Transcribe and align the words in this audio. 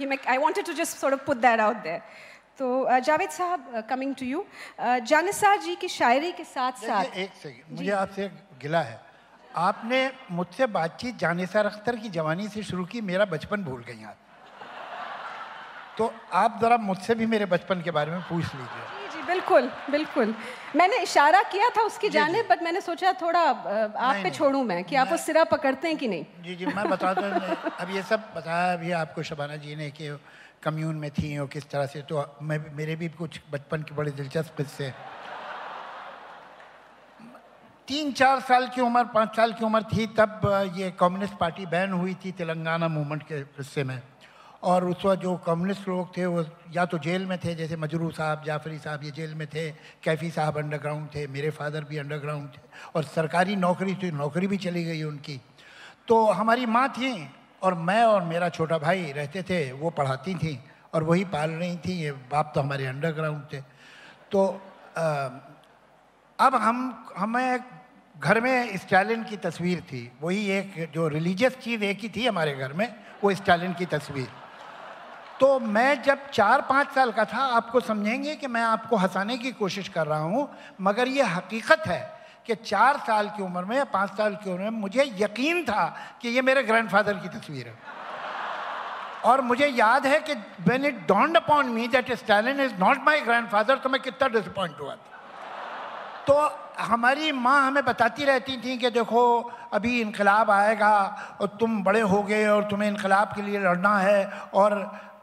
He 0.00 0.06
make, 0.06 0.26
I 0.26 0.38
wanted 0.38 0.64
to 0.66 0.74
just 0.74 0.98
sort 0.98 1.12
of 1.12 1.24
put 1.24 1.40
that 1.42 1.60
out 1.60 1.82
there. 1.84 2.02
तो 2.58 2.66
जावेद 3.04 3.30
साहब 3.30 3.84
coming 3.90 4.14
to 4.14 4.26
you 4.26 4.44
Jan Nisar 5.10 5.58
ji 5.62 5.74
की 5.76 5.88
शायरी 5.88 6.32
के 6.32 6.44
साथ 6.44 6.72
साथ 6.86 7.16
एक 7.16 7.30
सेकंड 7.42 7.78
मुझे 7.78 7.90
आपसे 7.98 8.28
गिला 8.62 8.80
है। 8.82 9.00
आपने 9.56 10.00
मुझसे 10.30 10.66
बातचीत 10.76 11.16
जानिसार 11.18 11.66
अख्तर 11.66 11.96
की 11.96 12.08
जवानी 12.16 12.48
से 12.48 12.62
शुरू 12.62 12.84
की 12.92 13.00
मेरा 13.10 13.24
बचपन 13.32 13.64
भूल 13.64 13.82
गई 13.88 14.04
आप। 14.04 14.16
तो 15.98 16.12
आप 16.32 16.58
ज़रा 16.62 16.76
मुझसे 16.78 17.14
भी 17.14 17.26
मेरे 17.26 17.46
बचपन 17.46 17.82
के 17.82 17.90
बारे 17.90 18.10
में 18.10 18.20
पूछ 18.28 18.44
लीजिए। 18.44 18.99
जी 19.20 19.26
बिल्कुल 19.26 19.70
बिल्कुल। 19.90 20.34
मैंने 20.76 20.96
इशारा 21.02 21.42
किया 21.52 21.68
था 21.76 21.82
उसकी 21.82 22.08
जाने 22.08 22.42
बट 22.50 22.62
मैंने 22.62 22.80
सोचा 22.80 23.12
थोड़ा 23.20 23.40
आप 23.40 24.16
पे। 24.22 24.30
छोड़ूं 24.30 24.62
मैं 24.64 24.82
कि 24.84 24.96
आप 24.96 25.10
वो 25.10 25.16
सिरा 25.18 25.44
पकड़ते 25.44 25.88
हैं 25.88 25.96
कि 25.96 26.08
नहीं? 26.08 26.24
जी 26.42 26.54
जी 26.54 26.66
मैं 26.66 26.88
बताता 26.90 27.26
हूँ 27.28 27.56
अब 27.80 27.90
ये 27.94 28.02
सब 28.02 28.20
बताया 28.36 28.72
अभी 28.72 28.90
आपको 28.96 29.22
शबाना 29.22 29.56
जी 29.56 29.76
ने 29.76 29.90
कि 29.90 30.08
कम्यून 30.62 30.96
में 30.96 31.10
थी 31.10 31.36
और 31.38 31.46
किस 31.48 31.68
तरह 31.70 31.86
से 31.86 32.02
तो 32.02 32.24
मैं 32.42 32.58
मेरे 32.76 32.96
भी 32.96 33.08
कुछ 33.10 33.40
बचपन 33.52 33.82
के 33.82 33.94
बड़े 33.94 34.10
दिलचस्प 34.12 34.56
किस्से 34.56 34.92
तीन 37.88 38.12
चार 38.12 38.40
साल 38.40 38.68
की 38.74 38.80
उम्र 38.80 39.04
पाँच 39.14 39.36
साल 39.36 39.52
की 39.52 39.64
उम्र 39.64 39.82
थी 39.92 40.06
तब 40.16 40.40
ये 40.76 40.90
कम्युनिस्ट 41.00 41.34
पार्टी 41.36 41.66
बैन 41.66 41.92
हुई 41.92 42.14
थी 42.24 42.32
तेलंगाना 42.32 42.88
मूवमेंट 42.88 43.22
के 43.28 43.34
हिस्से 43.58 43.84
में। 43.84 44.00
और 44.62 44.84
उस 44.84 45.04
वक्त 45.04 45.22
जो 45.22 45.36
कम्युनिस्ट 45.36 45.88
लोग 45.88 46.16
थे 46.16 46.24
वो 46.26 46.44
या 46.72 46.84
तो 46.84 46.98
जेल 46.98 47.26
में 47.26 47.38
थे 47.38 47.54
जैसे 47.54 47.76
मजरू 47.76 48.10
साहब 48.10 48.42
जाफरी 48.46 48.78
साहब 48.78 49.04
ये 49.04 49.10
जेल 49.10 49.34
में 49.34 49.46
थे 49.48 49.70
कैफी 50.04 50.30
साहब 50.30 50.58
अंडरग्राउंड 50.58 51.08
थे 51.14 51.26
मेरे 51.26 51.50
फादर 51.50 51.84
भी 51.84 51.98
अंडरग्राउंड 51.98 52.48
थे 52.48 52.60
और 52.96 53.04
सरकारी 53.04 53.56
नौकरी 53.56 53.94
थी 53.94 54.10
नौकरी 54.12 54.46
भी 54.46 54.56
चली 54.56 54.84
गई 54.84 55.02
उनकी। 55.02 55.40
तो 56.08 56.24
हमारी 56.30 56.66
माँ 56.66 56.88
थी 56.88 57.12
और 57.62 57.74
मैं 57.74 58.02
और 58.04 58.22
मेरा 58.24 58.48
छोटा 58.48 58.78
भाई 58.78 59.12
रहते 59.12 59.42
थे 59.42 59.60
वो 59.72 59.90
पढ़ाती 59.90 60.34
थी 60.34 60.58
और 60.94 61.02
वही 61.02 61.24
पाल 61.24 61.50
रही 61.50 61.76
थी 61.76 61.92
ये 62.00 62.12
बाप 62.12 62.52
तो 62.54 62.60
हमारे 62.60 62.86
अंडरग्राउंड 62.86 63.42
थे। 63.52 63.60
तो 64.32 64.46
अ, 64.96 65.02
अब 66.38 66.54
हम 66.54 67.06
हमें 67.16 67.60
घर 68.16 68.40
में 68.40 68.76
स्टालिन 68.76 69.24
की 69.24 69.36
तस्वीर 69.38 69.80
थी 69.80 70.10
वही 70.22 70.46
एक 70.50 70.90
जो 70.94 71.08
रिलीजियस 71.08 71.56
चीज़ 71.56 71.84
एक 71.84 72.00
ही 72.00 72.08
थी 72.08 72.26
हमारे 72.26 72.54
घर 72.54 72.72
में 72.72 72.88
वो 73.24 73.34
स्टालिन 73.34 73.72
की 73.74 73.86
तस्वीर। 73.86 74.28
तो 75.40 75.58
मैं 75.58 76.02
जब 76.02 76.30
चार 76.30 76.60
पाँच 76.68 76.88
साल 76.94 77.12
का 77.12 77.24
था, 77.24 77.42
आपको 77.56 77.80
समझेंगे 77.80 78.34
कि 78.36 78.46
मैं 78.46 78.62
आपको 78.62 78.96
हंसाने 78.96 79.36
की 79.38 79.52
कोशिश 79.52 79.88
कर 79.88 80.06
रहा 80.06 80.18
हूँ, 80.20 80.48
मगर 80.80 81.08
ये 81.08 81.22
हकीकत 81.24 81.86
है 81.86 82.00
कि 82.46 82.54
चार 82.56 82.96
साल 83.06 83.28
की 83.36 83.42
उम्र 83.42 83.64
में 83.64 83.76
या 83.76 83.84
पाँच 83.84 84.10
साल 84.16 84.34
की 84.44 84.50
उम्र 84.50 84.62
में 84.62 84.80
मुझे 84.80 85.04
यकीन 85.18 85.62
था 85.64 85.86
कि 86.22 86.28
ये 86.28 86.42
मेरे 86.42 86.62
ग्रैंडफादर 86.62 87.14
की 87.14 87.28
तस्वीर 87.28 87.66
है। 87.66 87.74
और 89.24 89.40
मुझे 89.40 89.66
याद 89.66 90.06
है 90.06 90.20
कि 90.20 90.34
when 90.66 90.84
it 90.84 91.00
dawned 91.08 91.36
upon 91.36 91.74
me 91.74 91.86
that 91.88 92.10
Stalin 92.18 92.60
is 92.60 92.72
not 92.78 93.04
my 93.06 93.18
grandfather 93.24 93.82
तो 93.82 93.88
मैं 93.88 94.00
कितना 94.02 94.28
डिसअपॉइंट 94.28 94.80
हुआ 94.80 94.94
था। 94.94 95.18
तो 96.26 96.34
हमारी 96.84 97.32
माँ 97.32 97.60
हमें 97.66 97.84
बताती 97.84 98.24
रहती 98.24 98.56
थी 98.64 98.76
कि 98.78 98.90
देखो, 98.90 99.40
अभी 99.72 100.00
इनकलाब 100.00 100.50
आएगा 100.50 100.92
और 101.40 101.56
तुम 101.60 101.82
बड़े 101.84 102.00
हो 102.00 102.22
गए 102.22 102.46
और 102.46 102.64
तुम्हें 102.70 102.88
इनकलाब 102.88 103.32
के 103.36 103.42
लिए 103.42 103.58
लड़ना 103.60 103.98
है 103.98 104.26
और 104.54 104.72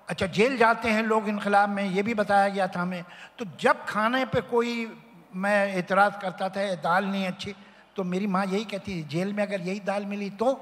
अच्छा 0.08 0.26
जेल 0.28 0.58
जाते 0.58 0.90
हैं 0.90 1.04
लोग 1.04 1.28
इनकलाब 1.30 1.70
में, 1.70 1.84
ये 1.86 2.04
भी 2.04 2.14
बताया 2.14 2.50
गया 2.50 2.68
था 2.68 2.82
हमें। 2.82 3.04
तो 3.40 3.46
जब 3.60 3.86
खाने 3.86 4.24
पे 4.26 4.42
कोई 4.44 4.92
मैं 5.36 5.76
एतराज़ 5.76 6.14
करता 6.22 6.50
था 6.50 6.74
दाल 6.78 7.06
नहीं 7.06 7.26
अच्छी 7.28 7.56
तो 7.96 8.04
मेरी 8.04 8.28
माँ 8.28 8.46
यही 8.46 8.64
कहती 8.66 8.92
थी 8.94 9.04
जेल 9.08 9.34
में 9.34 9.44
अगर 9.44 9.62
यही 9.62 9.80
दाल 9.82 10.06
मिली 10.06 10.30
तो 10.32 10.54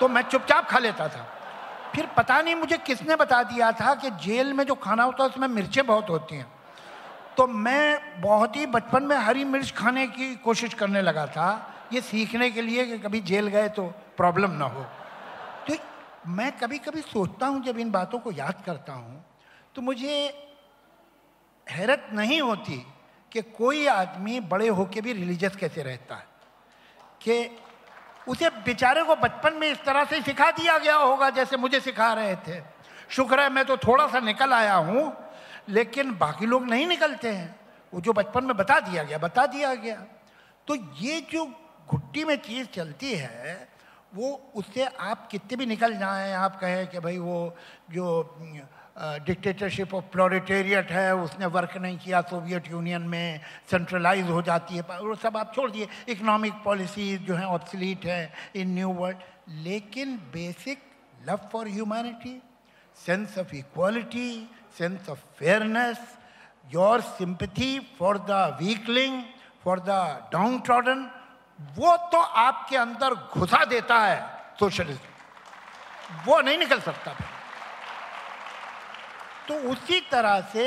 तो 0.00 0.08
मैं 0.08 0.22
चुपचाप 0.22 0.68
खा 0.68 0.78
लेता 0.78 1.08
था। 1.08 1.26
फिर 1.94 2.06
पता 2.16 2.40
नहीं 2.42 2.54
मुझे 2.54 2.76
किसने 2.78 3.16
बता 3.16 3.42
दिया 3.42 3.70
था 3.72 3.94
कि 3.94 4.10
जेल 4.22 4.52
में 4.52 4.64
जो 4.66 4.74
खाना 4.74 5.02
होता 5.02 5.22
है, 5.22 5.28
उसमें 5.30 5.48
मिर्चें 5.48 5.86
बहुत 5.86 6.10
होती 6.10 6.36
हैं। 6.36 6.46
तो 7.36 7.46
मैं 7.46 8.20
बहुत 8.20 8.56
ही 8.56 8.66
बचपन 8.68 9.02
में 9.02 9.16
हरी 9.16 9.44
मिर्च 9.46 9.72
खाने 9.72 10.06
की 10.06 10.34
कोशिश 10.36 10.74
करने 10.74 11.02
लगा 11.02 11.26
था, 11.26 11.48
ये 11.92 12.00
सीखने 12.00 12.50
के 12.50 12.62
लिए 12.62 12.84
कि 12.86 12.98
कभी 12.98 13.20
जेल 13.22 13.46
गए 13.48 13.68
तो 13.70 13.86
प्रॉब्लम 14.16 14.50
ना 14.52 14.64
हो। 14.66 14.86
मैं 16.28 16.50
कभी 16.52 16.78
कभी 16.78 17.00
सोचता 17.00 17.46
हूँ, 17.46 17.62
जब 17.64 17.78
इन 17.78 17.90
बातों 17.90 18.18
को 18.18 18.32
याद 18.32 18.62
करता 18.66 18.92
हूँ 18.92 19.24
तो 19.74 19.82
मुझे 19.82 20.14
हैरत 21.66 22.08
नहीं 22.12 22.40
होती 22.40 22.76
कि 23.32 23.42
कोई 23.42 23.86
आदमी 23.86 24.40
बड़े 24.40 24.68
होके 24.68 25.00
भी 25.00 25.12
रिलीजियस 25.12 25.56
कैसे 25.56 25.82
रहता 25.82 26.14
है। 26.14 26.26
कि 27.22 27.58
उसे 28.28 28.48
बेचारे 28.64 29.02
को 29.04 29.16
बचपन 29.16 29.54
में 29.54 29.70
इस 29.70 29.84
तरह 29.84 30.04
से 30.04 30.20
सिखा 30.22 30.50
दिया 30.50 30.76
गया 30.78 30.96
होगा, 30.96 31.30
जैसे 31.30 31.56
मुझे 31.56 31.80
सिखा 31.80 32.12
रहे 32.12 32.34
थे। 32.36 32.60
शुक्र 33.10 33.40
है 33.40 33.50
मैं 33.50 33.64
तो 33.64 33.76
थोड़ा 33.76 34.06
सा 34.06 34.20
निकल 34.20 34.52
आया 34.52 34.74
हूँ, 34.74 35.12
लेकिन 35.68 36.12
बाकी 36.18 36.46
लोग 36.46 36.68
नहीं 36.68 36.86
निकलते 36.86 37.28
हैं। 37.28 37.54
वो 37.92 38.00
जो 38.00 38.12
बचपन 38.12 38.44
में 38.44 38.56
बता 38.56 38.78
दिया 38.80 39.02
गया, 39.02 39.18
बता 39.18 39.46
दिया 39.46 39.74
गया। 39.74 39.96
तो 40.68 40.74
ये 40.74 41.20
जो 41.32 41.44
घुट्टी 41.88 42.24
में 42.24 42.36
चीज़ 42.36 42.66
चलती 42.66 43.12
है 43.14 43.68
वो 44.14 44.28
उससे 44.56 44.84
आप 44.84 45.28
कितने 45.30 45.56
भी 45.56 45.66
निकल 45.66 45.96
जाएँ 45.98 46.32
आप 46.32 46.58
कहें 46.60 46.86
कि 46.88 46.98
भाई 47.00 47.18
वो 47.18 47.54
जो 47.92 48.06
डिक्टेटरशिप 48.98 49.94
ऑफ़ 49.94 50.04
प्लोरिटेरियट 50.04 50.90
है 50.90 51.14
उसने 51.16 51.46
वर्क 51.46 51.76
नहीं 51.76 51.98
किया 51.98 52.20
सोवियत 52.30 52.70
यूनियन 52.70 53.02
में 53.02 53.40
सेंट्रलाइज 53.70 54.30
हो 54.30 54.42
जाती 54.42 54.76
है 54.76 54.82
वो 54.82 55.14
सब 55.14 55.36
आप 55.36 55.52
छोड़ 55.54 55.70
दिए। 55.70 55.88
इकोनॉमिक 56.08 56.52
पॉलिसीज़ 56.64 57.22
जो 57.22 57.34
हैं 57.34 57.46
ऑब्सलीट 57.46 58.04
हैं 58.06 58.32
इन 58.56 58.74
न्यू 58.74 58.88
वर्ल्ड 58.92 59.18
लेकिन 59.64 60.16
basic 60.32 60.82
love 61.28 61.48
for 61.52 61.68
humanity 61.68 62.40
sense 63.06 63.38
of 63.38 63.54
equality 63.54 64.30
sense 64.78 65.08
of 65.08 65.18
fairness 65.38 65.98
your 66.74 67.00
sympathy 67.00 67.78
for 67.98 68.18
the 68.18 68.58
weakling 68.62 69.22
for 69.64 69.80
the 69.80 69.90
down 70.32 70.58
downtrodden, 70.58 71.06
वो 71.58 71.96
तो 72.12 72.18
आपके 72.18 72.76
अंदर 72.76 73.14
घुसा 73.14 73.64
देता 73.64 73.98
है 74.00 74.20
सोशलिज्म। 74.60 76.24
वो 76.26 76.40
नहीं 76.40 76.58
निकल 76.58 76.80
सकता 76.80 77.12
फिर। 77.12 77.26
तो 79.48 79.54
उसी 79.70 80.00
तरह 80.10 80.40
से 80.52 80.64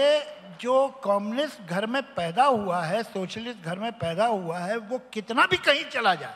जो 0.62 0.88
कम्युनिस्ट 1.04 1.62
घर 1.62 1.86
में 1.86 2.02
पैदा 2.16 2.46
हुआ 2.46 2.82
है, 2.82 3.02
सोशलिस्ट 3.04 3.66
घर 3.66 3.80
में 3.80 3.92
पैदा 3.92 4.26
हुआ 4.26 4.60
है, 4.60 4.78
वो 4.78 4.98
कितना 5.14 5.46
भी 5.46 5.58
कहीं 5.58 5.84
चला 5.86 6.14
जाए, 6.16 6.36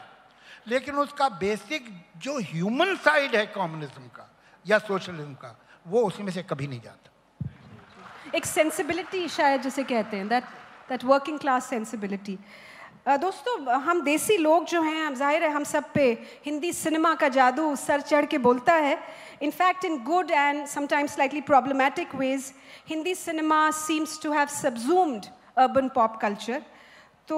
लेकिन 0.67 0.95
उसका 0.95 1.29
बेसिक 1.29 1.89
जो 2.17 2.37
ह्यूमन 2.41 2.95
साइड 2.95 3.35
है 3.35 3.45
कम्युनिज्म 3.45 4.07
का 4.07 4.29
या 4.66 4.77
सोशलिज्म 4.79 5.33
का, 5.33 5.55
वो 5.87 6.01
उसमें 6.01 6.31
से 6.31 6.43
कभी 6.43 6.67
नहीं 6.67 6.81
जाता। 6.81 7.09
एक 8.35 8.45
सेंसिबिलिटी 8.45 9.27
शायद 9.27 9.61
जिसे 9.61 9.83
कहते 9.83 10.17
हैं 10.17 10.27
that 10.27 10.43
that 10.89 11.03
working 11.03 11.39
class 11.39 11.66
sensibility 11.66 12.37
दोस्तों, 13.05 13.73
हम 13.81 14.01
देसी 14.01 14.35
लोग 14.38 14.66
जो 14.66 14.81
हैं 14.81 15.05
हम 15.05 15.16
ज़ाहिर 15.16 15.43
है 15.43 15.49
हम 15.51 15.63
सब 15.63 15.91
पे 15.93 16.05
हिंदी 16.45 16.71
सिनेमा 16.73 17.13
का 17.16 17.27
जादू 17.29 17.75
सर 17.75 18.01
चढ़ 18.01 18.25
के 18.25 18.38
बोलता 18.38 18.73
है। 18.75 18.97
In fact 19.43 19.85
in 19.85 19.97
good 20.03 20.31
and 20.31 20.66
sometimes 20.67 21.13
slightly 21.13 21.41
problematic 21.41 22.16
ways 22.16 22.51
Hindi 22.89 23.13
cinema 23.16 23.69
seems 23.73 24.19
to 24.23 24.31
have 24.31 24.47
subsumed 24.47 25.25
urban 25.57 25.89
pop 25.95 26.17
culture 26.21 26.63
तो 27.27 27.38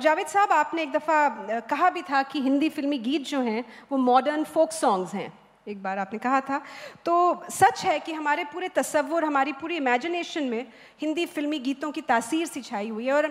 जावेद 0.00 0.26
साहब, 0.26 0.52
आपने 0.52 0.82
एक 0.82 0.92
दफ़ा 0.92 1.60
कहा 1.70 1.90
भी 1.90 2.02
था 2.02 2.22
कि 2.22 2.40
हिंदी 2.42 2.68
फिल्मी 2.68 2.98
गीत 3.00 3.26
जो 3.26 3.40
हैं, 3.40 3.64
वो 3.92 3.98
मॉडर्न 3.98 4.44
फोक 4.44 4.72
सॉन्ग्स 4.72 5.14
हैं। 5.14 5.32
एक 5.66 5.82
बार 5.82 5.98
आपने 5.98 6.18
कहा 6.18 6.40
था। 6.40 6.60
तो 7.04 7.14
सच 7.50 7.84
है 7.84 7.98
कि 8.00 8.12
हमारे 8.12 8.44
पूरे 8.44 8.68
तस्वुर, 8.68 9.24
हमारी 9.24 9.52
पूरी 9.52 9.76
इमेजिनेशन 9.76 10.44
में 10.44 10.66
हिंदी 11.00 11.26
फिल्मी 11.26 11.58
गीतों 11.58 11.90
की 11.92 12.00
तासीर 12.00 12.46
सी 12.46 12.62
छाई 12.62 12.88
हुई 12.88 13.06
है 13.06 13.12
और 13.12 13.26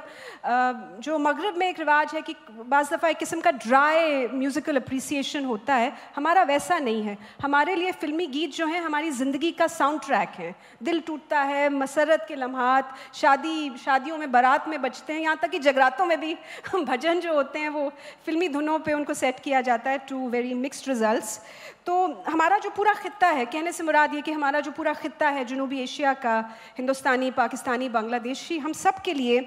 जो 1.01 1.18
मगरब 1.19 1.57
में 1.57 1.68
एक 1.68 1.79
रिवाज 1.79 2.13
है 2.13 2.22
कि 2.22 2.35
बज़ 2.50 2.94
दफ़ा 2.94 3.07
एक 3.09 3.18
किस्म 3.18 3.41
का 3.41 3.51
ड्राई 3.51 4.28
म्यूज़िकल 4.28 4.75
अप्रिसिएशन 4.75 5.45
होता 5.45 5.75
है, 5.75 5.91
हमारा 6.16 6.44
वैसा 6.44 6.78
नहीं 6.79 7.01
है। 7.03 7.18
हमारे 7.41 7.75
लिए 7.75 7.91
फिल्मी 7.91 8.28
गीत 8.28 8.56
जो 8.56 8.66
हैं, 8.68 8.81
हमारी 8.81 9.12
ज़िंदगी 9.12 9.51
का 9.51 9.68
साउंड 9.68 10.01
ट्रैक 10.01 10.29
है। 10.29 10.53
दिल 10.83 11.00
टूटता 11.01 11.42
है, 11.42 11.69
मसरत 11.69 12.25
के 12.27 12.36
लम्हात, 12.36 12.95
शादी, 13.13 13.77
शादियों 13.77 14.18
में 14.18 14.31
बारात 14.31 14.68
में 14.68 14.81
बजते 14.81 15.13
हैं, 15.13 15.21
यहाँ 15.21 15.38
तक 15.42 15.50
कि 15.50 15.59
जगरातों 15.59 16.06
में 16.06 16.19
भी 16.19 16.36
भजन 16.75 17.19
जो 17.19 17.33
होते 17.33 17.59
हैं, 17.59 17.69
वो 17.69 17.92
फिल्मी 18.25 18.50
धुनों 18.50 18.80
पर 18.80 18.94
उनको 18.94 19.13
सेट 19.13 19.39
किया 19.39 19.62
जाता 19.62 19.92
है 19.92 19.98
टू 20.09 20.30
वेरी 20.30 20.54
मिक्सड 20.54 20.89
रिजल्ट्स 20.89 21.39
तो 21.86 22.07
हमारा 22.27 22.57
जो 22.57 22.69
पूरा 22.69 22.94
खत्ता 22.94 23.27
है, 23.27 23.45
कहने 23.45 23.71
से 23.71 23.83
मुराद 23.83 24.13
ये 24.13 24.21
कि 24.21 24.31
हमारा 24.31 24.60
जो 24.60 24.71
पूरा 24.71 24.94
खत्ता 24.94 25.30
है, 25.30 25.44
जनूबी 25.45 25.80
एशिया 25.81 26.13
का, 26.16 26.38
हिंदुस्तानी, 26.77 27.31
पाकिस्तानी, 27.31 27.89
बांग्लादेशी, 27.89 28.57
हम 28.57 28.74
सब 28.74 29.01
के 29.01 29.13
लिए 29.13 29.39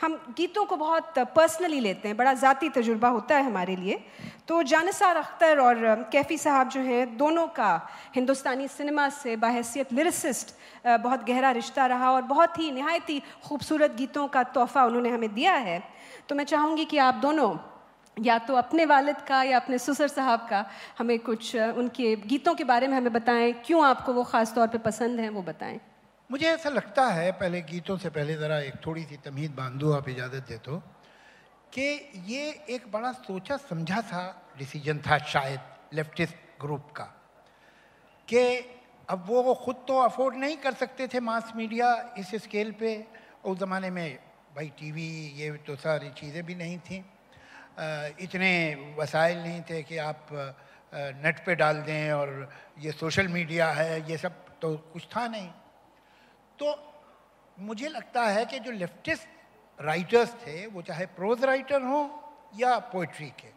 हम 0.00 0.14
गीतों 0.36 0.64
को 0.64 0.76
बहुत 0.76 1.18
पर्सनली 1.36 1.80
लेते 1.80 2.08
हैं, 2.08 2.16
बड़ा 2.16 2.34
ज़ाती 2.34 2.68
तजुर्बा 2.70 3.08
होता 3.08 3.36
है 3.36 3.44
हमारे 3.44 3.76
लिए। 3.76 4.00
तो 4.48 4.62
जानसार 4.64 5.16
अख्तर 5.16 5.58
और 5.60 6.08
कैफ़ी 6.12 6.38
साहब 6.38 6.68
जो 6.68 6.80
हैं, 6.80 7.16
दोनों 7.16 7.46
का 7.48 7.88
हिंदुस्तानी 8.14 8.68
सिनेमा 8.68 9.08
से 9.08 9.36
बाहसीत 9.36 9.92
लिरिसिस्ट 9.92 10.54
बहुत 10.86 11.24
गहरा 11.24 11.50
रिश्ता 11.52 11.86
रहा 11.86 12.10
और 12.12 12.22
बहुत 12.24 12.58
ही 12.58 12.70
नहायत 12.72 13.10
ही 13.10 13.22
खूबसूरत 13.44 13.94
गीतों 13.96 14.26
का 14.28 14.42
तोहफ़ा 14.44 14.84
उन्होंने 14.84 15.10
हमें 15.10 15.34
दिया 15.34 15.54
है। 15.54 15.82
तो 16.28 16.34
मैं 16.34 16.44
चाहूँगी 16.44 16.84
कि 16.84 16.98
आप 16.98 17.14
दोनों 17.22 17.54
या 18.16 18.38
तो 18.38 18.54
अपने 18.56 18.84
वालिद 18.86 19.20
का 19.28 19.42
या 19.42 19.58
अपने 19.58 19.78
ससुर 19.78 20.08
साहब 20.08 20.46
का 20.50 20.64
हमें 20.98 21.18
कुछ 21.20 21.54
उनके 21.56 22.14
गीतों 22.26 22.54
के 22.54 22.64
बारे 22.64 22.88
में 22.88 22.96
हमें 22.96 23.12
बताएँ। 23.12 23.52
क्यों 23.66 23.84
आपको 23.86 24.12
वो 24.12 24.24
ख़ास 24.24 24.54
तौर 24.54 24.68
पे 24.68 24.78
पसंद 24.80 25.20
हैं, 25.20 25.30
वो 25.30 25.42
बताएँ। 25.42 25.80
मुझे 26.30 26.46
ऐसा 26.46 26.70
लगता 26.70 27.06
है, 27.08 27.30
पहले 27.32 27.60
गीतों 27.62 27.96
से 27.98 28.10
पहले 28.10 28.34
ज़रा 28.36 28.58
एक 28.60 28.74
थोड़ी 28.86 29.04
सी 29.04 29.16
तमीद 29.24 29.54
बांधू 29.54 29.92
आप 29.92 30.08
इजाज़त 30.08 30.48
दे 30.48 30.58
तो 30.58 30.76
कि 31.72 31.86
ये 32.26 32.50
एक 32.70 32.90
बड़ा 32.92 33.12
सोचा 33.14 33.56
समझा 33.58 34.00
सा 34.02 34.22
डिसीज़न 34.58 34.98
था 35.00 35.18
शायद 35.26 35.94
लेफ्टिस्ट 35.94 36.34
ग्रुप 36.60 36.90
का, 36.96 37.04
कि 38.28 38.42
अब 39.08 39.24
वो 39.26 39.54
खुद 39.54 39.76
तो 39.88 39.98
अफोर्ड 40.00 40.36
नहीं 40.36 40.56
कर 40.58 40.74
सकते 40.74 41.06
थे 41.08 41.20
मास 41.20 41.52
मीडिया 41.56 41.88
इस 42.18 42.34
स्केल 42.42 42.72
पे। 42.80 42.92
उस 43.44 43.58
ज़माने 43.58 43.90
में 43.90 44.18
भाई 44.56 44.68
टीवी 44.78 45.08
ये 45.36 45.50
तो 45.66 45.76
सारी 45.78 46.10
चीज़ें 46.12 46.44
भी 46.46 46.54
नहीं 46.54 46.78
थी। 46.80 47.04
इतने 48.20 48.52
वसाइल 48.98 49.38
नहीं 49.38 49.62
थे 49.62 49.82
कि 49.82 49.96
आप 49.98 50.26
नेट 50.92 51.44
पे 51.46 51.54
डाल 51.54 51.76
दें 51.82 52.12
और 52.12 52.50
ये 52.78 52.92
सोशल 52.92 53.28
मीडिया 53.28 53.70
है, 53.72 54.10
ये 54.10 54.16
सब 54.16 54.32
तो 54.60 54.76
कुछ 54.92 55.06
था 55.06 55.26
नहीं। 55.28 55.48
तो 56.58 56.74
मुझे 57.58 57.88
लगता 57.88 58.22
है 58.24 58.44
कि 58.46 58.58
जो 58.60 58.70
लेफ्टिस्ट 58.72 59.28
राइटर्स 59.78 60.34
थे, 60.36 60.66
वो 60.66 60.82
चाहे 60.82 61.06
प्रोज 61.08 61.44
राइटर 61.44 61.82
हों 61.82 62.08
या 62.54 62.78
पोइट्री 62.92 63.28
के, 63.40 63.48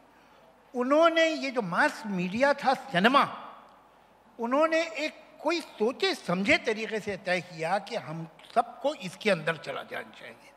उन्होंने 0.74 1.28
ये 1.28 1.52
जो 1.52 1.62
मास 1.62 2.04
मीडिया 2.08 2.54
था, 2.54 2.74
सिनेमा, 2.74 3.24
उन्होंने 4.40 4.82
एक 5.06 5.14
कोई 5.42 5.60
सोचे 5.62 6.14
समझे 6.16 6.58
तरीके 6.66 7.00
से 7.00 7.18
तय 7.18 7.42
किया 7.44 7.78
कि 7.80 7.96
हम 7.98 8.28
सबको 8.56 8.94
इसके 8.96 9.30
अंदर 9.30 9.58
चला 9.58 9.84
जाना 9.84 10.20
चाहिए। 10.20 10.52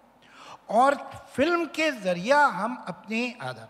और 0.69 0.95
फ़िल्म 1.37 1.65
के 1.67 1.91
ज़रिया 1.91 2.45
हम 2.47 2.85
अपनी 2.89 3.35
आधा 3.43 3.69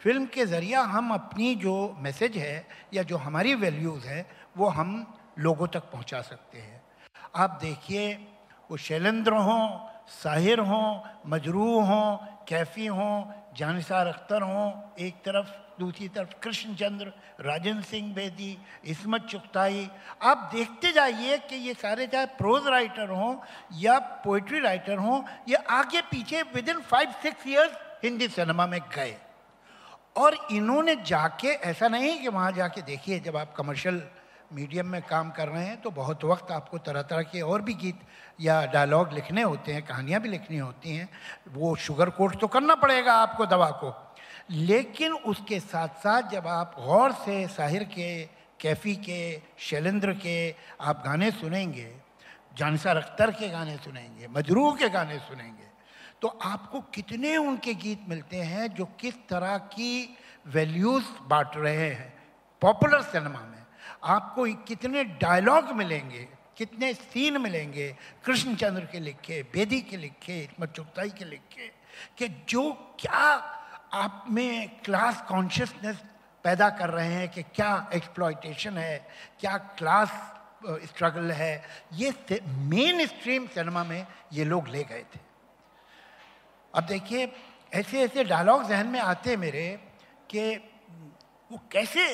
फ़िल्म 0.00 0.26
के 0.26 0.44
ज़रिया 0.46 0.80
हम 0.82 1.14
अपनी 1.14 1.54
जो 1.54 1.74
मैसेज 1.98 2.36
है 2.36 2.66
या 2.94 3.02
जो 3.02 3.16
हमारी 3.16 3.54
वैल्यूज़ 3.54 4.06
है, 4.06 4.26
वो 4.56 4.68
हम 4.68 4.90
लोगों 5.38 5.66
तक 5.66 5.82
पहुँचा 5.92 6.20
सकते 6.20 6.58
हैं। 6.58 6.82
आप 7.36 7.58
देखिए, 7.62 8.12
वो 8.70 8.76
शैलेंद्र 8.76 9.32
हों, 9.32 9.88
साहिर 10.08 10.60
हों 10.60 11.00
मजरू 11.26 11.80
हों, 11.80 12.16
कैफ़ी 12.48 12.86
हों 12.86 13.24
जानसार 13.56 14.06
अख्तर 14.06 14.42
हों, 14.42 14.72
एक 14.98 15.14
तरफ़, 15.14 15.48
दूसरी 15.80 16.08
तरफ़ 16.08 16.28
कृष्णचंद्र 16.42 17.12
राजेंद्र 17.40 17.82
सिंह 17.82 18.14
बेदी, 18.14 18.58
इसमत 18.84 19.22
चुगताई। 19.22 19.90
आप 20.22 20.50
देखते 20.54 20.92
जाइए 20.92 21.38
कि 21.38 21.56
ये 21.56 21.74
सारे 21.74 22.06
चाहे 22.06 22.26
प्रोज 22.26 22.66
राइटर 22.66 23.08
हों 23.08 23.36
या 23.74 23.98
पोइट्री 23.98 24.60
राइटर 24.60 24.98
हों, 24.98 25.22
ये 25.48 25.54
आगे 25.54 26.00
पीछे 26.00 26.42
within 26.68 26.80
five 26.80 27.12
six 27.22 27.46
years 27.46 27.78
Hindi 28.04 28.28
cinema 28.28 28.66
में 28.66 28.80
गए। 28.96 29.16
और 30.16 30.48
इन्होंने 30.52 30.96
जाके, 30.96 31.48
ऐसा 31.48 31.88
नहीं 31.88 32.18
कि 32.20 32.28
वहाँ 32.28 32.52
जाके 32.52 32.82
देखिए 32.82 33.20
जब 33.20 33.36
आप 33.36 33.54
कमर्शियल 33.56 34.02
मीडियम 34.52 34.86
में 34.86 35.00
काम 35.02 35.30
कर 35.30 35.48
रहे 35.48 35.64
हैं 35.64 35.80
तो 35.80 35.90
बहुत 35.90 36.24
वक्त 36.24 36.50
आपको 36.52 36.78
तरह 36.78 37.02
तरह 37.02 37.22
के 37.22 37.40
और 37.40 37.62
भी 37.62 37.74
गीत 37.74 38.00
या 38.40 38.64
डायलॉग 38.66 39.12
लिखने 39.12 39.42
होते 39.42 39.72
हैं, 39.72 39.82
कहानियाँ 39.82 40.20
भी 40.20 40.28
लिखनी 40.28 40.58
होती 40.58 40.96
हैं। 40.96 41.08
वो 41.48 41.74
शुगर 41.76 42.10
कोट 42.10 42.38
तो 42.40 42.46
करना 42.48 42.74
पड़ेगा 42.74 43.14
आपको 43.14 43.46
दवा 43.46 43.70
को। 43.82 43.92
लेकिन 44.50 45.12
उसके 45.12 45.58
साथ 45.60 45.88
साथ 45.98 46.30
जब 46.30 46.46
आप 46.46 46.74
गौर 46.78 47.12
से 47.14 47.46
साहिर 47.48 47.84
के, 47.84 48.24
कैफ़ी 48.60 48.94
के, 48.96 49.42
शैलेंद्र 49.58 50.12
के 50.14 50.54
आप 50.80 51.02
गाने 51.06 51.30
सुनेंगे, 51.30 51.94
जानसार 52.58 52.96
अख्तर 52.96 53.30
के 53.30 53.48
गाने 53.48 53.76
सुनेंगे 53.76 54.28
मजरू 54.30 54.70
के 54.72 54.88
गाने 54.88 55.18
सुनेंगे 55.20 55.72
तो 56.22 56.28
आपको 56.28 56.80
कितने 56.94 57.36
उनके 57.36 57.74
गीत 57.74 58.04
मिलते 58.08 58.36
हैं 58.38 58.68
जो 58.74 58.84
किस 59.00 59.14
तरह 59.28 59.56
की 59.72 60.16
वैल्यूज़ 60.46 61.04
बांट 61.28 61.56
रहे 61.56 61.88
हैं 61.88 62.12
पॉपुलर 62.62 63.02
सिनेमा 63.02 63.40
में। 63.40 63.63
आपको 64.04 64.44
कितने 64.64 65.04
डायलॉग 65.20 65.72
मिलेंगे, 65.72 66.28
कितने 66.56 66.92
सीन 66.94 67.40
मिलेंगे, 67.40 67.88
कृष्णचंद्र 68.24 68.84
के 68.92 69.00
लिखे 69.00 69.42
बेदी 69.52 69.80
के 69.80 69.96
लिखे 69.96 70.38
इसमत 70.40 70.72
चुगताई 70.76 71.10
के 71.10 71.24
लिखे, 71.24 71.70
कि 72.18 72.28
जो 72.48 72.70
क्या 73.00 73.26
आप 73.94 74.24
में 74.30 74.80
क्लास 74.84 75.24
कॉन्शियसनेस 75.28 76.02
पैदा 76.44 76.68
कर 76.70 76.90
रहे 76.90 77.12
हैं, 77.12 77.28
कि 77.28 77.42
क्या 77.44 77.90
एक्सप्लॉयटेशन 77.94 78.78
है, 78.78 78.96
क्या 79.40 79.56
क्लास 79.78 80.08
स्ट्रगल 80.66 81.30
है, 81.32 81.64
ये 81.92 82.40
मेन 82.42 83.06
स्ट्रीम 83.06 83.46
सिनेमा 83.46 83.84
में 83.84 84.06
ये 84.32 84.44
लोग 84.44 84.68
ले 84.68 84.84
गए 84.84 85.04
थे। 85.14 85.20
अब 86.74 86.86
देखिए 86.86 87.32
ऐसे 87.72 88.00
ऐसे 88.02 88.24
डायलॉग 88.24 88.68
जहन 88.68 88.86
में 88.86 89.00
आते 89.00 89.36
मेरे, 89.36 89.66
कि 90.30 90.54
वो 91.50 91.60
कैसे 91.72 92.04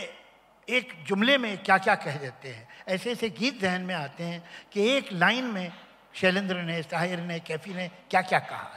एक 0.70 0.92
जुमले 1.06 1.36
में 1.38 1.56
क्या 1.58 1.76
क्या 1.78 1.94
कह 1.94 2.16
देते 2.18 2.48
हैं? 2.48 2.68
ऐसे 2.88 3.12
ऐसे 3.12 3.30
गीत 3.30 3.60
जहन 3.60 3.82
में 3.82 3.94
आते 3.94 4.24
हैं 4.24 4.42
कि 4.72 4.88
एक 4.88 5.12
लाइन 5.12 5.44
में 5.46 5.72
शैलेंद्र 6.14 6.62
ने, 6.62 6.82
साहिर 6.82 7.20
ने, 7.20 7.38
कैफी 7.40 7.74
ने 7.74 7.88
क्या 8.10 8.22
क्या 8.22 8.38
कहा 8.40 8.76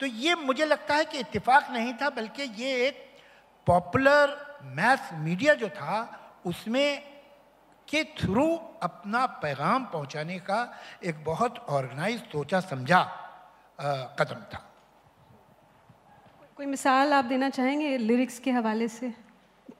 तो 0.00 0.06
ये 0.06 0.34
मुझे 0.34 0.64
लगता 0.64 0.94
है 0.94 1.04
कि 1.04 1.18
इत्तेफाक 1.18 1.70
नहीं 1.70 1.92
था, 1.94 2.08
बल्कि 2.10 2.42
ये 2.42 2.86
एक 2.86 3.02
पॉपुलर 3.66 4.36
मैथ 4.76 5.12
मीडिया 5.14 5.54
जो 5.54 5.68
था, 5.68 5.96
उसमें 6.46 7.02
के 7.88 8.02
थ्रू 8.18 8.46
अपना 8.82 9.24
पैगाम 9.42 9.84
पहुँचाने 9.84 10.38
का 10.38 10.58
एक 11.04 11.24
बहुत 11.24 11.58
ऑर्गेनाइज 11.68 12.20
सोचा 12.32 12.60
समझा 12.60 13.02
कदम 14.18 14.42
था। 14.52 14.62
कोई 16.56 16.66
मिसाल 16.66 17.12
आप 17.12 17.24
देना 17.24 17.48
चाहेंगे 17.50 17.96
लिरिक्स 17.98 18.38
के 18.38 18.50
हवाले 18.50 18.88
से? 18.88 19.12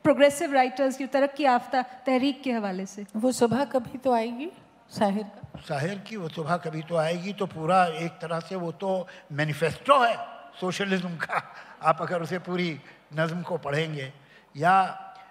प्रोग्रेसिव 0.04 0.52
राइटर्स 0.52 0.96
की 0.96 1.06
तरक्की 1.06 1.44
याफ्ता 1.44 1.80
तहरीक 2.06 2.42
के 2.42 2.52
हवाले 2.52 2.84
से। 2.86 3.04
वो 3.16 3.30
सुबह 3.32 3.64
कभी 3.72 3.98
तो 3.98 4.12
आएगी 4.12 4.50
साहिर 4.92 5.22
का? 5.24 5.60
साहिर 5.60 5.98
की 5.98 6.16
वो 6.16 6.28
सुबह 6.28 6.56
कभी 6.60 6.82
तो 6.82 6.96
आएगी 6.96 7.32
तो 7.32 7.46
पूरा 7.48 7.84
एक 8.04 8.18
तरह 8.20 8.40
से 8.40 8.56
वो 8.56 8.72
तो 8.76 8.90
मैनिफेस्टो 9.32 9.98
है 9.98 10.16
सोशलिज्म 10.60 11.16
का। 11.16 11.40
आप 11.82 12.02
अगर 12.02 12.22
उसे 12.22 12.38
पूरी 12.38 12.68
नज्म 13.16 13.40
को 13.42 13.56
पढ़ेंगे 13.58 14.12
या 14.54 14.74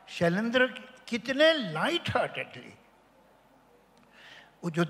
शैलेंद्र 0.09 0.67
कितने 1.07 1.51
लाइट 1.69 2.09
हार्टेडली 2.09 2.73
वो 4.63 4.69
जो 4.71 4.85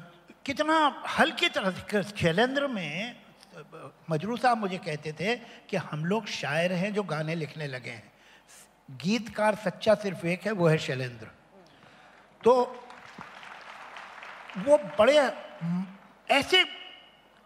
कितना 0.45 0.77
हल्की 1.19 1.49
तरह 1.49 1.71
से 1.71 2.03
शैलेंद्र 2.15 2.67
में 2.67 3.15
मजरू 4.09 4.37
साहब 4.37 4.57
मुझे 4.57 4.77
कहते 4.79 5.11
थे 5.19 5.35
कि 5.69 5.77
हम 5.91 6.05
लोग 6.05 6.25
शायर 6.31 6.73
हैं 6.73 6.93
जो 6.93 7.03
गाने 7.03 7.35
लिखने 7.35 7.67
लगे 7.67 7.89
हैं। 7.89 8.11
गीतकार 8.89 9.55
सच्चा 9.55 9.95
सिर्फ़ 9.95 10.25
एक 10.27 10.45
है, 10.45 10.51
वो 10.51 10.67
है 10.67 10.77
शैलेंद्र। 10.77 11.27
तो 12.41 12.53
वो 14.59 14.77
बड़े 14.99 15.17
ऐसे 16.29 16.63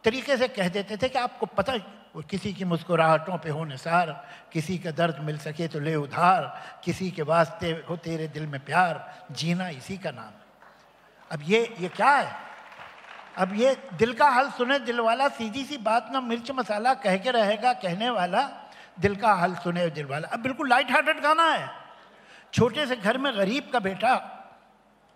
तरीके 0.04 0.38
से 0.38 0.48
कह 0.48 0.70
देते 0.70 0.98
थे 0.98 1.10
कि 1.10 1.20
आपको 1.20 1.46
पता 1.48 1.74
वो 2.16 2.22
किसी 2.24 2.54
की 2.54 2.66
मुस्कुराहटों 2.66 3.38
पे 3.38 3.50
हो 3.50 3.64
निसार, 3.66 4.10
किसी 4.54 4.78
का 4.78 4.92
दर्द 4.92 5.20
मिल 5.22 5.38
सके 5.38 5.68
तो 5.68 5.80
ले 5.80 5.96
उधार, 5.98 6.44
किसी 6.84 7.10
के 7.12 7.22
वास्ते 7.24 7.72
हो 7.90 7.96
तेरे 7.98 8.28
दिल 8.30 8.46
में 8.48 8.60
प्यार, 8.66 9.26
जीना 9.32 9.70
इसी 9.70 9.98
का 9.98 10.12
नाम 10.12 10.32
अब 11.32 11.40
ये 11.44 11.62
ये 11.80 11.90
क्या 11.90 12.10
है? 12.10 12.32
अब 13.38 13.54
ये 13.56 13.76
दिल 13.94 14.14
का 14.14 14.30
हाल 14.30 14.50
सुने, 14.52 14.80
दिल 14.80 15.00
वाला 15.00 15.28
सीधी 15.30 15.64
सी 15.66 15.78
बात 15.80 16.10
ना 16.14 16.22
मिर्च 16.22 16.52
मसाला 16.52 16.94
कह 16.96 17.18
के 17.18 17.32
रहेगा, 17.32 17.74
कहने 17.76 18.10
वाला 18.10 18.42
दिल 19.00 19.16
का 19.16 19.34
हाल 19.34 19.56
सुने 19.56 19.90
दिल 19.90 20.06
वाला। 20.06 20.28
अब 20.28 20.40
बिल्कुल 20.40 20.70
लाइट 20.70 20.92
हार्टेड 20.92 21.22
गाना 21.22 21.44
है। 21.44 21.70
छोटे 22.54 22.86
से 22.86 22.96
घर 22.96 23.18
में 23.18 23.34
गरीब 23.38 23.70
का 23.74 23.80
बेटा, 23.80 24.34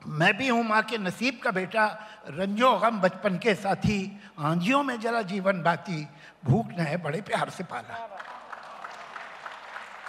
मैं 0.02 0.38
भी 0.38 0.48
हूँ 0.48 0.64
माँ 0.64 0.82
के 0.84 0.98
नसीब 0.98 1.40
का 1.44 1.52
बेटा, 1.52 1.86
रंजो 2.30 2.72
गम 2.80 3.00
बचपन 3.02 3.38
के 3.38 3.54
साथी, 3.56 4.00
आंधियों 4.40 4.82
में 4.84 5.00
जला 5.00 5.22
जीवन 5.24 5.62
बाती, 5.62 6.08
भूख 6.46 6.68
न 6.70 6.80
है 6.82 6.98
बड़े 6.98 7.22
प्यार 7.22 7.50
से 7.50 7.64
पाला। 7.64 7.96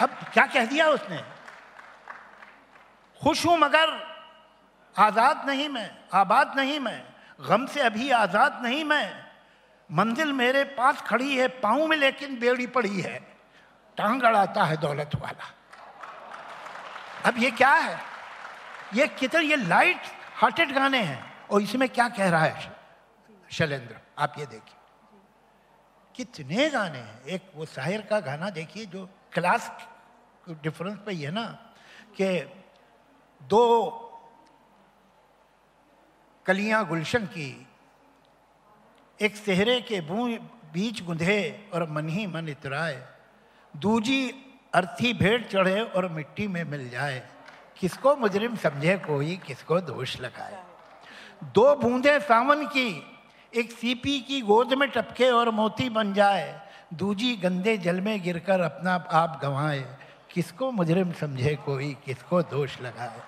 अब 0.00 0.11
क्या 0.33 0.47
कह 0.47 0.67
दिया 0.67 0.88
उसने? 0.88 1.21
खुश 3.21 3.45
हूँ 3.47 3.59
मगर 3.59 3.91
आज़ाद 4.97 5.45
नहीं 5.49 5.69
मैं, 5.69 5.91
आबाद 6.14 6.55
नहीं 6.57 6.79
मैं, 6.81 7.02
गम 7.41 7.67
से 7.67 7.81
अभी 7.81 8.11
आज़ाद 8.12 8.61
नहीं 8.62 8.85
मैं। 8.85 9.09
मंजिल 9.91 10.33
मेरे 10.33 10.64
पास 10.75 11.02
खड़ी 11.02 11.37
है 11.37 11.49
पाऊँ 11.61 11.87
में 11.88 11.97
लेकिन 11.97 12.38
बेड़ी 12.38 12.67
पड़ी 12.67 13.00
है। 13.00 13.21
टांग 13.97 14.23
अड़ाता 14.23 14.65
है 14.65 14.77
दौलत 14.77 15.11
वाला। 15.15 15.55
अब 17.25 17.39
ये 17.39 17.51
क्या 17.51 17.75
है? 17.75 18.01
ये 18.95 19.09
कितने, 19.09 19.43
ये 19.43 19.57
लाइट 19.57 20.03
हार्टेड 20.35 20.73
गाने 20.73 20.99
हैं। 20.99 21.49
और 21.49 21.63
इसमें 21.63 21.89
क्या 21.89 22.09
कह 22.09 22.31
रहा 22.31 22.45
है? 22.45 22.73
शैलेंद्र, 23.51 23.97
आप 24.19 24.35
ये 24.39 24.47
देखिए। 24.47 24.77
कितने 26.17 26.71
गाने 26.71 26.99
हैं। 26.99 27.23
एक 27.25 27.53
वो 27.55 27.65
साहिर 27.65 28.03
का 28.03 28.21
गाना 28.21 28.51
देखिए 28.51 28.87
जो 28.87 29.09
क्लास 29.33 29.73
डिफरेंस 30.49 30.99
पे 30.99 31.13
ही 31.13 31.23
है 31.23 31.31
ना, 31.31 31.47
कि 32.21 32.55
दो 33.43 33.91
कलियाँ 36.47 36.87
गुलशन 36.87 37.27
की, 37.27 37.67
एक 39.21 39.37
सेहरे 39.37 39.81
के 39.81 40.01
बू, 40.01 40.29
बीच 40.73 41.03
गुंधे 41.03 41.71
और 41.75 41.91
मन 41.91 42.09
ही 42.09 42.27
मन 42.27 42.49
इतराए। 42.49 43.12
दूजी 43.76 44.35
अर्थी 44.75 45.12
भेंट 45.12 45.49
चढ़े 45.49 45.81
और 45.81 46.09
मिट्टी 46.09 46.49
में 46.49 46.64
मिल 46.64 46.91
जाए। 46.91 47.29
किसको 47.76 48.17
मुजरिम 48.17 48.57
समझे, 48.57 48.99
कोई 48.99 49.41
किसको 49.47 49.81
दोष 49.81 50.21
लगाए। 50.21 50.62
दो 51.45 51.75
बूंदे 51.75 52.21
सावन 52.21 52.67
की, 52.67 53.19
एक 53.55 53.73
सीपी 53.73 54.21
की 54.21 54.41
गोद 54.41 54.75
में 54.75 54.91
टपके 54.91 55.31
और 55.31 55.50
मोती 55.50 55.88
बन 55.88 56.14
जाए। 56.14 56.61
दूजी 56.95 57.37
गंदे 57.37 57.79
जल 57.79 58.00
में 58.00 58.23
गिरकर 58.23 58.61
अपना 58.61 58.95
आप 58.95 59.41
गंवाए। 59.43 59.97
किसको 60.31 60.71
मुजरिम 60.71 61.12
समझे, 61.12 61.55
कोई 61.55 61.97
किसको 62.05 62.43
दोष 62.43 62.81
लगाए। 62.81 63.21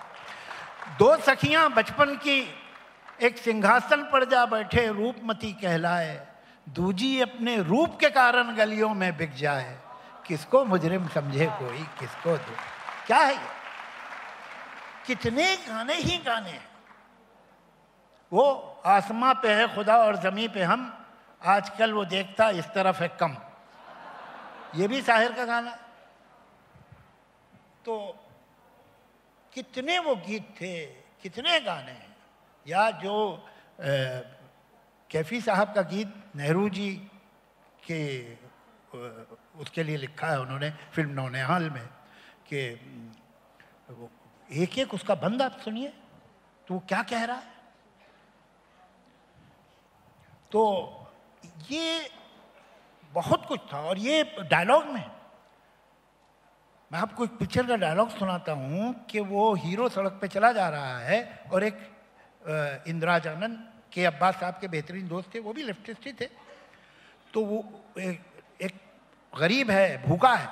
दो 0.99 1.17
सखियाँ 1.17 1.73
बचपन 1.73 2.15
की, 2.15 2.49
एक 3.21 3.37
सिंहासन 3.37 3.97
पर 3.97 4.29
जा 4.29 4.45
बैठे 4.45 4.87
रूपमती 4.87 5.53
कहलाए। 5.53 6.27
दूजी 6.69 7.19
अपने 7.19 7.61
रूप 7.61 7.97
के 7.99 8.09
कारण 8.09 8.55
गलियों 8.55 8.93
में 8.93 9.17
बिक 9.17 9.33
जाए। 9.33 9.77
किसको 10.27 10.65
मुजरिम 10.65 11.07
समझे 11.07 11.45
कोई 11.45 11.83
किसको 11.99 12.37
दो। 12.37 12.55
क्या 13.07 13.17
है 13.17 13.33
ये? 13.33 13.49
कितने 15.07 15.55
गाने 15.55 15.93
ही 15.93 16.17
गाने 16.17 16.49
हैं। 16.49 16.69
वो 18.33 18.43
आसमां 18.85 19.33
पे 19.35 19.53
है 19.53 19.75
खुदा 19.75 19.97
और 19.97 20.15
ज़मी 20.15 20.47
पे 20.47 20.63
हम 20.63 21.05
आजकल 21.45 21.93
वो 21.93 22.05
देखता 22.05 22.49
इस 22.49 22.65
तरफ़ 22.65 23.01
है 23.01 23.07
कम। 23.07 23.37
ये 24.75 24.87
भी 24.87 25.01
साहिर 25.01 25.33
का 25.33 25.45
गाना। 25.45 25.71
तो 27.85 28.19
कितने 29.53 29.99
वो 29.99 30.15
गीत 30.15 30.55
थे 30.61 30.85
कितने 31.21 31.59
गाने 31.59 31.91
हैं। 31.91 32.17
या 32.67 32.91
जो 32.91 33.45
आ, 33.79 33.85
कैफी 35.11 35.41
साहब 35.41 35.73
का 35.73 35.81
गीत 35.81 36.15
नेहरू 36.35 36.69
जी 36.69 36.95
के 37.91 38.21
उसके 39.59 39.83
लिए 39.83 39.97
लिखा 39.97 40.27
है 40.27 40.39
उन्होंने, 40.41 40.69
फ़िल्म 40.93 41.11
नौनिहाल 41.11 41.69
में, 41.69 41.85
कि 42.47 42.69
वो 43.89 44.09
एक 44.49 44.77
एक 44.79 44.93
उसका 44.93 45.15
बंद 45.15 45.41
आप 45.41 45.59
सुनिए 45.59 45.93
तो 46.67 46.73
वो 46.73 46.79
क्या 46.87 47.01
कह 47.03 47.23
रहा 47.23 47.37
है? 47.37 47.53
तो 50.51 50.61
ये 51.69 52.09
बहुत 53.13 53.45
कुछ 53.45 53.59
था, 53.73 53.79
और 53.79 53.97
ये 53.99 54.23
डायलॉग 54.41 54.85
में, 54.85 55.03
मैं 56.91 56.99
आपको 56.99 57.23
एक 57.23 57.37
पिक्चर 57.37 57.67
का 57.67 57.75
डायलॉग 57.77 58.09
सुनाता 58.09 58.51
हूँ, 58.53 58.93
कि 59.05 59.19
वो 59.21 59.53
हीरो 59.55 59.89
सड़क 59.89 60.17
पे 60.21 60.27
चला 60.27 60.51
जा 60.51 60.67
रहा 60.69 60.97
है, 60.99 61.47
और 61.51 61.63
एक 61.63 61.77
इंदिराज 62.87 63.27
आनंद 63.27 63.67
के 63.93 64.05
अब्बास 64.05 64.35
साहब 64.35 64.57
के 64.61 64.67
बेहतरीन 64.67 65.07
दोस्त 65.07 65.33
थे, 65.35 65.39
वो 65.39 65.53
भी 65.53 65.63
लेफ्टिस्ट 65.63 66.05
ही 66.05 66.13
थे। 66.13 66.29
तो 67.33 67.45
वो 67.45 67.63
गरीब 69.37 69.71
है, 69.71 70.07
भूखा 70.07 70.33
है। 70.35 70.49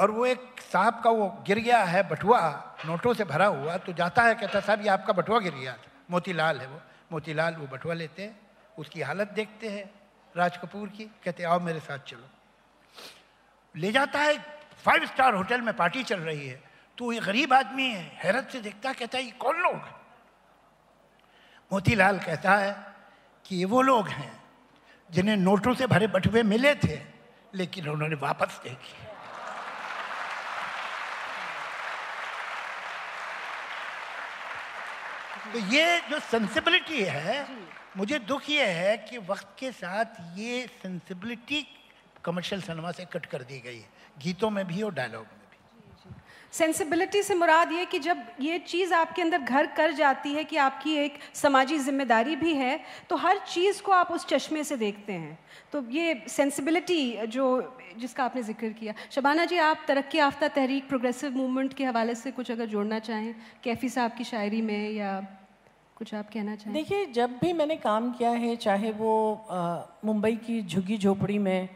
और 0.00 0.10
वो 0.10 0.26
एक 0.26 0.60
साहब 0.72 1.00
का 1.04 1.10
वो 1.10 1.44
गिर 1.46 1.58
गया 1.58 1.82
है, 1.84 2.08
बटुआ 2.08 2.40
नोटों 2.86 3.14
से 3.14 3.24
भरा 3.24 3.46
हुआ 3.46 3.76
तो 3.76 3.92
जाता 3.92 4.22
है, 4.22 4.34
कहता 4.34 4.60
साहब, 4.60 4.80
ये 4.80 4.88
आपका 4.88 5.12
बटुआ 5.12 5.38
गिर 5.38 5.54
गया 5.54 5.72
था। 5.72 5.90
मोतीलाल 6.10 6.60
है 6.60 6.66
वो। 6.66 6.80
मोतीलाल 7.12 7.54
वो 7.54 7.66
बटुआ 7.66 7.94
लेते 7.94 8.22
हैं, 8.22 8.40
उसकी 8.78 9.00
हालत 9.00 9.28
देखते 9.28 9.68
हैं, 9.68 9.90
राज 10.36 10.56
कपूर 10.56 10.88
की, 10.88 11.04
कहते 11.04 11.42
आओ 11.42 11.60
मेरे 11.60 11.80
साथ 11.80 11.98
चलो। 11.98 12.28
ले 13.76 13.92
जाता 13.92 14.18
है 14.18 14.38
फाइव 14.84 15.06
स्टार 15.06 15.34
होटल 15.34 15.60
में 15.60 15.76
पार्टी 15.76 16.02
चल 16.02 16.20
रही 16.20 16.48
है। 16.48 16.62
तो 16.98 17.12
ये 17.12 17.20
गरीब 17.20 17.52
आदमी 17.52 17.88
है, 17.88 18.02
हैरत 18.14 18.48
से 18.52 18.60
देखता 18.60 18.92
कहता 18.92 19.18
है, 19.18 19.24
ये 19.24 19.30
कौन 19.30 19.56
लोग 19.56 19.76
मोतीलाल 21.72 22.18
कहता 22.18 22.56
है 22.56 22.94
कि 23.46 23.56
ये 23.56 23.64
वो 23.64 23.82
लोग 23.82 24.08
हैं, 24.08 24.42
जिन्हें 25.10 25.36
नोटों 25.36 25.74
से 25.74 25.86
भरे 25.86 26.06
बटुए 26.06 26.42
मिले 26.42 26.74
थे। 26.74 27.19
लेकिन 27.54 27.88
उन्होंने 27.88 28.16
वापस 28.16 28.60
नहीं 28.66 28.76
तो 35.52 35.58
ये 35.74 36.00
जो 36.00 36.18
सेंसिबिलिटी 36.20 37.02
है 37.04 37.46
मुझे 37.96 38.18
दुख 38.18 38.50
ये 38.50 38.66
है 38.66 38.96
कि 38.98 39.18
वक्त 39.18 39.48
के 39.58 39.72
साथ 39.72 40.38
ये 40.38 40.66
सेंसिबिलिटी 40.82 41.66
कमर्शियल 42.24 42.62
सिनेमा 42.62 42.92
से 42.92 43.04
कट 43.04 43.26
कर 43.26 43.42
दी 43.42 43.58
गई 43.60 43.78
है। 43.78 43.88
गीतों 44.18 44.50
में 44.50 44.64
भी 44.66 44.82
और 44.82 44.94
डायलॉग 44.94 45.24
में। 45.24 45.39
सेंसिबिलिटी 46.52 47.22
से 47.22 47.34
मुराद 47.34 47.72
ये 47.72 47.84
कि 47.86 47.98
जब 47.98 48.22
ये 48.40 48.58
चीज़ 48.58 48.92
आपके 48.94 49.22
अंदर 49.22 49.38
घर 49.38 49.66
कर 49.76 49.92
जाती 49.92 50.32
है 50.32 50.44
कि 50.44 50.56
आपकी 50.58 50.94
एक 50.96 51.18
समाजी 51.34 51.78
ज़िम्मेदारी 51.78 52.36
भी 52.36 52.54
है 52.54 52.78
तो 53.08 53.16
हर 53.16 53.38
चीज़ 53.48 53.82
को 53.82 53.92
आप 53.92 54.10
उस 54.12 54.26
चश्मे 54.26 54.64
से 54.64 54.76
देखते 54.76 55.12
हैं। 55.12 55.38
तो 55.72 55.82
ये 55.90 56.22
सेंसिबिलिटी 56.28 57.26
जो, 57.26 57.76
जिसका 57.98 58.24
आपने 58.24 58.42
ज़िक्र 58.42 58.68
किया। 58.70 58.94
शबाना 59.10 59.44
जी, 59.44 59.58
आप 59.58 59.84
तरक्की 59.88 60.18
याफ्ता 60.18 60.48
तहरीक 60.50 60.88
प्रोग्रेसिव 60.88 61.36
मूवमेंट 61.36 61.74
के 61.74 61.84
हवाले 61.84 62.14
से 62.14 62.30
कुछ 62.30 62.50
अगर 62.50 62.66
जोड़ना 62.66 62.98
चाहें, 63.00 63.34
कैफ़ी 63.64 63.88
साहब 63.88 64.12
की 64.18 64.24
शायरी 64.24 64.62
में 64.62 64.90
या 64.90 65.20
कुछ 65.96 66.14
आप 66.14 66.30
कहना 66.32 66.56
चाहें? 66.56 66.74
देखिए, 66.74 67.06
जब 67.06 67.38
भी 67.40 67.52
मैंने 67.52 67.76
काम 67.78 68.12
किया 68.12 68.30
है, 68.30 68.54
चाहे 68.58 68.90
वो 68.92 69.14
मुंबई 70.04 70.36
की 70.36 70.62
झुग्गी 70.62 70.98
झोपड़ी 70.98 71.38
में 71.38 71.68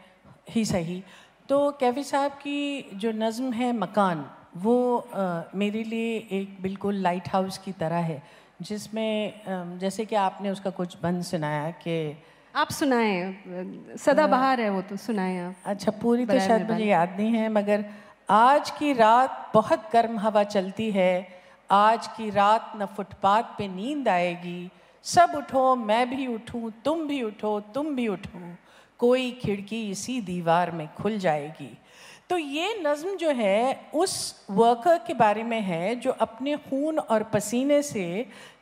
ही 0.49 0.65
सही 0.65 1.03
तो 1.49 1.69
कैफी 1.79 2.03
साहब 2.03 2.31
की 2.41 2.89
जो 2.93 3.11
नज़म 3.13 3.51
है 3.53 3.71
मकान 3.73 4.25
वो 4.55 4.97
आ, 4.97 5.41
मेरे 5.55 5.83
लिए 5.83 6.15
एक 6.31 6.57
बिल्कुल 6.61 6.95
लाइट 6.95 7.27
हाउस 7.29 7.57
की 7.57 7.71
तरह 7.71 7.95
है 7.95 8.21
जिसमें 8.61 9.41
जैसे 9.79 10.05
कि 10.05 10.15
आपने 10.15 10.49
उसका 10.49 10.69
कुछ 10.69 10.97
बंद 11.03 11.23
सुनाया 11.23 11.71
कि 11.71 12.17
आप 12.55 12.69
सुनाएँ 12.69 13.97
सदा 13.97 14.27
बहार 14.27 14.61
है 14.61 14.69
वो 14.69 14.81
तो 14.81 14.95
सुनाएँ 14.95 15.39
आप। 15.39 15.55
अच्छा 15.65 15.91
पूरी 15.91 16.25
तो 16.25 16.39
शायद 16.39 16.71
मुझे 16.71 16.85
याद 16.85 17.15
नहीं 17.17 17.33
है 17.33 17.49
मगर 17.49 17.85
आज 18.29 18.69
की 18.69 18.93
रात 18.93 19.51
बहुत 19.53 19.89
गर्म 19.93 20.17
हवा 20.19 20.43
चलती 20.43 20.91
है 20.91 21.27
आज 21.71 22.07
की 22.07 22.29
रात 22.29 22.71
न 22.75 22.85
फुटपाथ 22.85 23.43
पे 23.57 23.67
नींद 23.67 24.07
आएगी 24.07 24.71
सब 25.03 25.31
उठो 25.35 25.75
मैं 25.75 26.09
भी 26.09 26.27
उठूं 26.27 26.69
तुम 26.85 27.07
भी 27.07 27.21
उठो 27.23 27.59
तुम 27.59 27.95
भी 27.95 28.07
उठो 28.07 28.39
कोई 28.99 29.31
खिड़की 29.31 29.89
इसी 29.89 30.21
दीवार 30.21 30.71
में 30.71 30.87
खुल 30.93 31.17
जाएगी। 31.17 31.77
तो 32.29 32.37
ये 32.37 32.73
नज़म 32.81 33.15
जो 33.15 33.31
है 33.31 33.89
उस 33.93 34.13
वर्कर 34.51 34.97
के 35.07 35.13
बारे 35.13 35.43
में 35.43 35.59
है 35.61 35.95
जो 35.95 36.11
अपने 36.11 36.55
खून 36.59 36.99
और 36.99 37.23
पसीने 37.33 37.81
से 37.83 38.05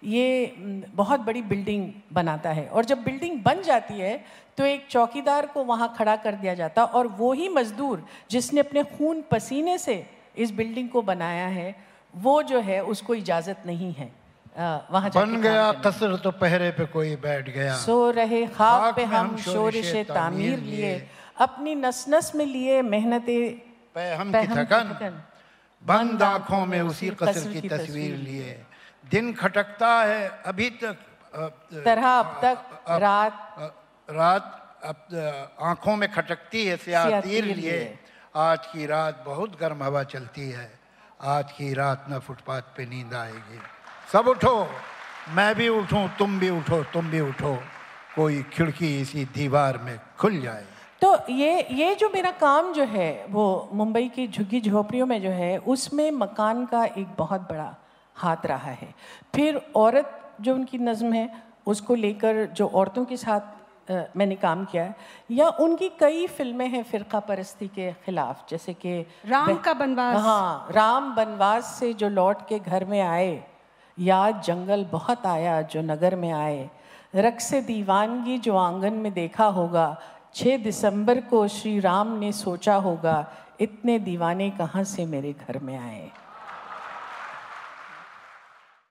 ये 0.04 0.54
बहुत 0.96 1.20
बड़ी 1.20 1.42
बिल्डिंग 1.44 1.88
बनाता 2.14 2.50
है। 2.50 2.66
और 2.68 2.86
जब 2.86 3.04
बिल्डिंग 3.04 3.40
बन 3.44 3.62
जाती 3.62 4.00
है 4.00 4.24
तो 4.58 4.66
एक 4.66 4.86
चौकीदार 4.90 5.46
को 5.46 5.64
वहाँ 5.64 5.94
खड़ा 5.98 6.16
कर 6.16 6.36
दिया 6.36 6.54
जाता 6.54 6.84
और 6.84 7.08
वो 7.20 7.32
ही 7.34 7.48
मज़दूर 7.50 8.04
जिसने 8.32 8.60
अपने 8.60 8.84
खून 8.92 9.24
पसीने 9.32 9.78
से 9.78 10.06
इस 10.38 10.52
बिल्डिंग 10.52 10.90
को 10.90 11.02
बनाया 11.04 11.48
है 11.50 11.76
वो 12.14 12.42
जो 12.44 12.60
है 12.62 12.84
उसको 12.86 13.16
इजाज़त 13.16 13.64
नहीं 13.66 13.92
है। 13.94 14.12
वहाँ 14.92 15.10
बन 15.12 15.42
गया 15.42 15.72
कसर 15.82 16.16
तो 16.24 16.32
पहरे 16.34 16.70
पे 16.72 16.86
कोई 16.86 17.16
बैठ 17.18 17.50
गया। 17.50 17.76
सो 17.78 18.10
रहे 18.12 18.46
खाक 18.48 18.96
पे 18.96 19.04
हम 19.06 19.36
शोरिश 19.40 19.94
तामीर 20.10 20.60
लिए। 20.60 20.96
अपनी 21.38 21.76
नस 21.76 22.06
नस 22.10 22.32
में 22.36 22.46
लिए 22.46 22.82
मेहनत 22.82 23.26
हम 24.20 24.32
की 24.32 24.48
थकन। 24.48 25.22
बंद 25.84 26.24
आँखों 26.24 26.66
में 26.66 26.82
उसी 26.82 27.10
कसर 27.12 27.52
की 27.54 27.70
तस्वीर 27.70 28.16
लिए। 28.18 28.66
दिन 29.12 29.34
खटकता 29.34 29.94
है 30.04 30.28
अभी 30.46 30.70
तक 30.84 30.98
तरह 31.86 32.08
अब 32.10 32.40
तक 32.44 32.58
रात 33.02 33.38
रात 34.10 34.60
अब 34.84 35.56
आँखों 35.62 35.96
में 35.96 36.12
खटकती 36.12 36.66
है 36.66 36.78
सियातीर 36.78 37.46
लिए। 37.46 38.00
आज 38.36 38.66
की 38.68 38.86
रात 38.86 39.24
बहुत 39.26 39.60
गर्म 39.60 39.84
हवा 39.84 40.04
चलती 40.06 40.50
है। 40.50 40.70
आज 41.22 41.52
की 41.52 41.74
रात 41.74 42.06
न 42.10 42.20
फुटपाथ 42.20 42.62
पे 42.78 42.86
नींद 42.86 43.14
आएगी। 43.14 43.60
सब 44.12 44.28
उठो। 44.28 44.56
मैं 45.30 45.54
भी 45.56 45.68
उठूं 45.70 46.08
तुम 46.20 46.40
भी 46.40 46.50
उठो 46.50 46.84
तुम 46.94 47.10
भी 47.10 47.20
उठो। 47.22 47.56
कोई 48.16 48.42
खिड़की 48.54 48.90
इसी 49.02 49.26
दीवार 49.26 49.78
में 49.78 50.00
खुल 50.20 50.40
जाए। 50.42 50.66
तो 51.04 51.16
ये 51.30 51.68
ये 51.72 51.96
जो 51.96 52.10
मेरा 52.10 52.30
काम 52.32 52.72
जो 52.74 52.84
है 52.84 53.26
वो 53.30 53.70
मुंबई 53.74 54.08
की 54.10 54.28
झुग्गी 54.28 54.60
झोपड़ियों 54.62 55.06
में 55.06 55.22
जो 55.22 55.30
है 55.30 55.58
उसमें 55.68 56.12
मकान 56.12 56.66
का 56.66 56.84
एक 56.86 57.08
बहुत 57.18 57.42
बड़ा 57.42 57.76
हाथ 58.16 58.46
रहा 58.46 58.72
है। 58.72 58.88
फिर 59.36 59.60
औरत 59.76 60.38
जो 60.42 60.54
उनकी 60.56 60.78
नज़म 60.78 61.14
है 61.14 61.30
उसको 61.68 61.96
लेकर 61.96 62.46
जो 62.56 62.68
औरतों 62.68 63.04
के 63.06 63.18
साथ 63.18 63.92
मैंने 64.18 64.36
काम 64.36 64.64
किया 64.66 64.84
है 64.84 64.96
या 65.32 65.48
उनकी 65.60 65.90
कई 66.00 66.26
फ़िल्में 66.28 66.68
हैं 66.68 66.84
फ़िरका 66.84 67.20
परस्ती 67.22 67.68
के 67.68 67.92
ख़िलाफ़ 68.06 68.50
जैसे 68.50 68.74
कि 68.76 69.00
राम 69.26 69.58
का 69.58 69.74
बनवास। 69.74 70.22
हाँ 70.24 70.68
राम 70.72 71.14
बनवास 71.16 71.76
से 71.80 71.94
जो 71.94 72.10
लौट 72.10 72.48
के 72.50 72.60
घर 72.60 72.86
में 72.86 73.02
आए 73.02 73.44
याद 73.98 74.42
जंगल 74.42 74.86
बहुत 74.92 75.26
आया 75.26 75.62
जो 75.64 75.82
नगर 75.82 76.16
में 76.16 76.32
आए 76.32 76.70
रक्स 77.16 77.54
दीवानगी 77.66 78.38
जो 78.38 78.56
आँगन 78.58 78.94
में 78.94 79.12
देखा 79.14 79.46
होगा 79.58 79.86
छः 80.36 80.58
दिसंबर 80.58 81.20
को 81.22 81.48
श्री 81.48 81.80
राम 81.80 82.18
ने 82.20 82.32
सोचा 82.32 82.76
होगा, 82.76 83.26
इतने 83.62 84.00
दीवाने 84.00 84.50
कहाँ 84.50 84.84
से 84.84 85.06
मेरे 85.06 85.34
घर 85.48 85.60
में 85.60 85.78
आए? 85.78 86.10